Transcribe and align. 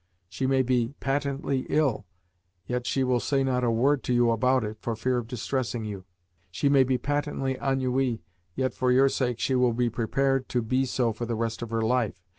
She 0.27 0.47
may 0.47 0.63
be 0.63 0.95
patently 0.99 1.67
ill, 1.69 2.07
yet 2.65 2.87
she 2.87 3.03
will 3.03 3.19
say 3.19 3.43
not 3.43 3.63
a 3.63 3.69
word 3.69 4.01
to 4.05 4.13
you 4.15 4.31
about 4.31 4.63
it, 4.63 4.77
for 4.79 4.95
fear 4.95 5.19
of 5.19 5.27
distressing 5.27 5.85
you. 5.85 6.05
She 6.49 6.69
may 6.69 6.83
be 6.83 6.97
patently 6.97 7.53
ennuyee, 7.61 8.21
yet 8.55 8.73
for 8.73 8.91
your 8.91 9.09
sake 9.09 9.37
she 9.39 9.53
will 9.53 9.73
be 9.73 9.91
prepared 9.91 10.49
to 10.49 10.63
be 10.63 10.85
so 10.85 11.13
for 11.13 11.27
the 11.27 11.35
rest 11.35 11.61
of 11.61 11.69
her 11.69 11.83
life. 11.83 12.23